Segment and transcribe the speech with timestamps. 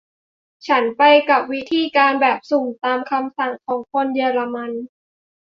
[0.67, 4.71] ฉันไปกับวิธีการแบบสุ่มตามคำสั่งของคนเยอรมัน